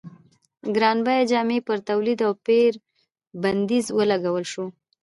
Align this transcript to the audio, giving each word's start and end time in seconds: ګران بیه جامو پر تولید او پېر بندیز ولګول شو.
ګران 0.75 0.97
بیه 1.05 1.23
جامو 1.31 1.57
پر 1.67 1.77
تولید 1.89 2.19
او 2.27 2.31
پېر 2.45 2.73
بندیز 3.41 3.85
ولګول 3.97 4.45
شو. 4.51 4.65